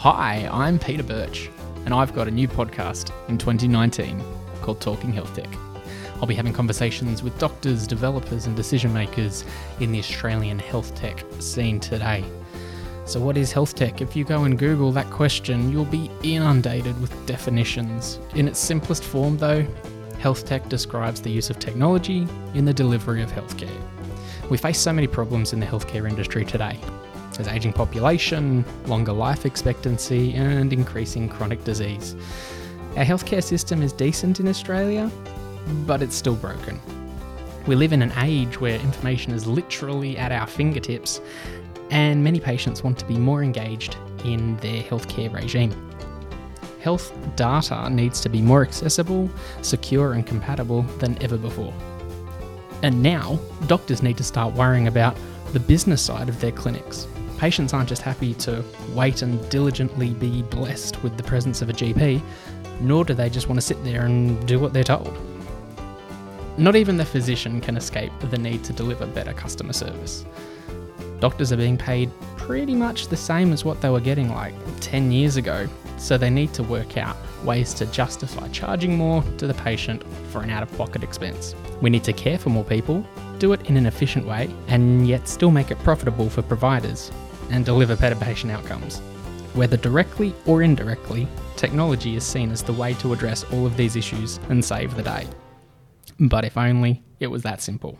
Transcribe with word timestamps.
Hi, 0.00 0.48
I'm 0.50 0.78
Peter 0.78 1.02
Birch, 1.02 1.50
and 1.84 1.92
I've 1.92 2.14
got 2.14 2.26
a 2.26 2.30
new 2.30 2.48
podcast 2.48 3.12
in 3.28 3.36
2019 3.36 4.24
called 4.62 4.80
Talking 4.80 5.12
Health 5.12 5.36
Tech. 5.36 5.54
I'll 6.14 6.26
be 6.26 6.34
having 6.34 6.54
conversations 6.54 7.22
with 7.22 7.38
doctors, 7.38 7.86
developers, 7.86 8.46
and 8.46 8.56
decision 8.56 8.94
makers 8.94 9.44
in 9.78 9.92
the 9.92 9.98
Australian 9.98 10.58
health 10.58 10.94
tech 10.94 11.22
scene 11.38 11.80
today. 11.80 12.24
So, 13.04 13.20
what 13.20 13.36
is 13.36 13.52
health 13.52 13.74
tech? 13.74 14.00
If 14.00 14.16
you 14.16 14.24
go 14.24 14.44
and 14.44 14.58
Google 14.58 14.90
that 14.92 15.10
question, 15.10 15.70
you'll 15.70 15.84
be 15.84 16.10
inundated 16.22 16.98
with 16.98 17.26
definitions. 17.26 18.20
In 18.34 18.48
its 18.48 18.58
simplest 18.58 19.04
form, 19.04 19.36
though, 19.36 19.66
health 20.18 20.46
tech 20.46 20.66
describes 20.70 21.20
the 21.20 21.30
use 21.30 21.50
of 21.50 21.58
technology 21.58 22.26
in 22.54 22.64
the 22.64 22.72
delivery 22.72 23.20
of 23.20 23.30
healthcare. 23.32 24.48
We 24.48 24.56
face 24.56 24.78
so 24.78 24.94
many 24.94 25.08
problems 25.08 25.52
in 25.52 25.60
the 25.60 25.66
healthcare 25.66 26.08
industry 26.08 26.46
today. 26.46 26.80
There's 27.32 27.48
aging 27.48 27.72
population, 27.72 28.64
longer 28.86 29.12
life 29.12 29.46
expectancy, 29.46 30.34
and 30.34 30.72
increasing 30.72 31.28
chronic 31.28 31.64
disease. 31.64 32.16
Our 32.96 33.04
healthcare 33.04 33.42
system 33.42 33.82
is 33.82 33.92
decent 33.92 34.40
in 34.40 34.48
Australia, 34.48 35.10
but 35.86 36.02
it's 36.02 36.16
still 36.16 36.34
broken. 36.34 36.80
We 37.66 37.76
live 37.76 37.92
in 37.92 38.02
an 38.02 38.12
age 38.18 38.60
where 38.60 38.80
information 38.80 39.32
is 39.32 39.46
literally 39.46 40.18
at 40.18 40.32
our 40.32 40.46
fingertips, 40.46 41.20
and 41.90 42.22
many 42.22 42.40
patients 42.40 42.82
want 42.82 42.98
to 42.98 43.04
be 43.04 43.16
more 43.16 43.42
engaged 43.42 43.96
in 44.24 44.56
their 44.56 44.82
healthcare 44.82 45.32
regime. 45.32 45.74
Health 46.80 47.12
data 47.36 47.88
needs 47.90 48.20
to 48.22 48.28
be 48.28 48.40
more 48.40 48.62
accessible, 48.62 49.30
secure, 49.62 50.14
and 50.14 50.26
compatible 50.26 50.82
than 50.98 51.22
ever 51.22 51.36
before. 51.36 51.74
And 52.82 53.02
now, 53.02 53.38
doctors 53.66 54.02
need 54.02 54.16
to 54.16 54.24
start 54.24 54.54
worrying 54.54 54.88
about 54.88 55.16
the 55.52 55.60
business 55.60 56.00
side 56.00 56.28
of 56.28 56.40
their 56.40 56.52
clinics. 56.52 57.06
Patients 57.40 57.72
aren't 57.72 57.88
just 57.88 58.02
happy 58.02 58.34
to 58.34 58.62
wait 58.92 59.22
and 59.22 59.48
diligently 59.48 60.10
be 60.10 60.42
blessed 60.42 61.02
with 61.02 61.16
the 61.16 61.22
presence 61.22 61.62
of 61.62 61.70
a 61.70 61.72
GP, 61.72 62.20
nor 62.82 63.02
do 63.02 63.14
they 63.14 63.30
just 63.30 63.48
want 63.48 63.56
to 63.56 63.66
sit 63.66 63.82
there 63.82 64.04
and 64.04 64.46
do 64.46 64.60
what 64.60 64.74
they're 64.74 64.84
told. 64.84 65.18
Not 66.58 66.76
even 66.76 66.98
the 66.98 67.04
physician 67.06 67.62
can 67.62 67.78
escape 67.78 68.12
the 68.20 68.36
need 68.36 68.62
to 68.64 68.74
deliver 68.74 69.06
better 69.06 69.32
customer 69.32 69.72
service. 69.72 70.26
Doctors 71.20 71.50
are 71.50 71.56
being 71.56 71.78
paid 71.78 72.10
pretty 72.36 72.74
much 72.74 73.08
the 73.08 73.16
same 73.16 73.54
as 73.54 73.64
what 73.64 73.80
they 73.80 73.88
were 73.88 74.00
getting 74.00 74.28
like 74.28 74.52
10 74.80 75.10
years 75.10 75.38
ago, 75.38 75.66
so 75.96 76.18
they 76.18 76.28
need 76.28 76.52
to 76.52 76.62
work 76.62 76.98
out 76.98 77.16
ways 77.42 77.72
to 77.72 77.86
justify 77.86 78.48
charging 78.48 78.98
more 78.98 79.22
to 79.38 79.46
the 79.46 79.54
patient 79.54 80.04
for 80.30 80.42
an 80.42 80.50
out 80.50 80.62
of 80.62 80.70
pocket 80.76 81.02
expense. 81.02 81.54
We 81.80 81.88
need 81.88 82.04
to 82.04 82.12
care 82.12 82.36
for 82.36 82.50
more 82.50 82.64
people, 82.64 83.02
do 83.38 83.54
it 83.54 83.66
in 83.66 83.78
an 83.78 83.86
efficient 83.86 84.26
way, 84.26 84.54
and 84.68 85.08
yet 85.08 85.26
still 85.26 85.50
make 85.50 85.70
it 85.70 85.78
profitable 85.78 86.28
for 86.28 86.42
providers 86.42 87.10
and 87.50 87.64
deliver 87.64 87.96
better 87.96 88.16
patient 88.16 88.52
outcomes. 88.52 88.98
Whether 89.54 89.76
directly 89.76 90.34
or 90.46 90.62
indirectly, 90.62 91.26
technology 91.56 92.16
is 92.16 92.24
seen 92.24 92.50
as 92.50 92.62
the 92.62 92.72
way 92.72 92.94
to 92.94 93.12
address 93.12 93.44
all 93.52 93.66
of 93.66 93.76
these 93.76 93.96
issues 93.96 94.38
and 94.48 94.64
save 94.64 94.94
the 94.94 95.02
day. 95.02 95.26
But 96.18 96.44
if 96.44 96.56
only 96.56 97.02
it 97.18 97.26
was 97.26 97.42
that 97.42 97.60
simple. 97.60 97.98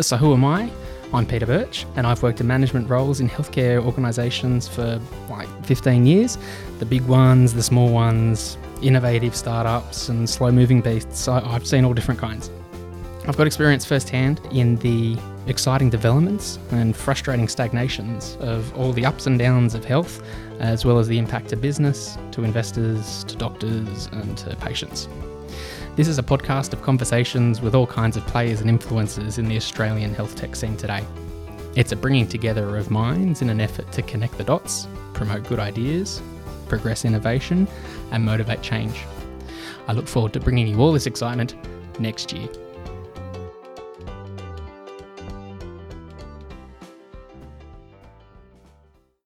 So, 0.00 0.16
who 0.16 0.32
am 0.32 0.44
I? 0.44 0.70
I'm 1.12 1.26
Peter 1.26 1.46
Birch, 1.46 1.86
and 1.96 2.06
I've 2.06 2.22
worked 2.22 2.40
in 2.40 2.46
management 2.46 2.88
roles 2.88 3.20
in 3.20 3.28
healthcare 3.28 3.84
organisations 3.84 4.66
for 4.66 5.00
like 5.28 5.48
15 5.64 6.06
years 6.06 6.38
the 6.78 6.86
big 6.86 7.02
ones, 7.02 7.54
the 7.54 7.62
small 7.62 7.90
ones, 7.90 8.58
innovative 8.82 9.36
startups, 9.36 10.08
and 10.08 10.28
slow 10.28 10.50
moving 10.50 10.80
beasts. 10.80 11.28
I've 11.28 11.66
seen 11.66 11.84
all 11.84 11.94
different 11.94 12.18
kinds. 12.18 12.50
I've 13.26 13.38
got 13.38 13.46
experience 13.46 13.86
firsthand 13.86 14.40
in 14.52 14.76
the 14.76 15.16
exciting 15.46 15.88
developments 15.88 16.58
and 16.72 16.94
frustrating 16.94 17.48
stagnations 17.48 18.36
of 18.38 18.76
all 18.76 18.92
the 18.92 19.06
ups 19.06 19.26
and 19.26 19.38
downs 19.38 19.74
of 19.74 19.82
health, 19.82 20.22
as 20.60 20.84
well 20.84 20.98
as 20.98 21.08
the 21.08 21.18
impact 21.18 21.48
to 21.48 21.56
business, 21.56 22.18
to 22.32 22.44
investors, 22.44 23.24
to 23.24 23.34
doctors, 23.36 24.10
and 24.12 24.36
to 24.36 24.54
patients. 24.56 25.08
This 25.96 26.06
is 26.06 26.18
a 26.18 26.22
podcast 26.22 26.74
of 26.74 26.82
conversations 26.82 27.62
with 27.62 27.74
all 27.74 27.86
kinds 27.86 28.18
of 28.18 28.26
players 28.26 28.60
and 28.60 28.68
influencers 28.68 29.38
in 29.38 29.48
the 29.48 29.56
Australian 29.56 30.12
health 30.12 30.36
tech 30.36 30.54
scene 30.54 30.76
today. 30.76 31.02
It's 31.76 31.92
a 31.92 31.96
bringing 31.96 32.28
together 32.28 32.76
of 32.76 32.90
minds 32.90 33.40
in 33.40 33.48
an 33.48 33.60
effort 33.60 33.90
to 33.92 34.02
connect 34.02 34.36
the 34.36 34.44
dots, 34.44 34.86
promote 35.14 35.44
good 35.44 35.58
ideas, 35.58 36.20
progress 36.68 37.06
innovation, 37.06 37.68
and 38.10 38.22
motivate 38.22 38.60
change. 38.60 39.02
I 39.88 39.92
look 39.92 40.08
forward 40.08 40.34
to 40.34 40.40
bringing 40.40 40.66
you 40.66 40.78
all 40.78 40.92
this 40.92 41.06
excitement 41.06 41.54
next 41.98 42.30
year. 42.30 42.48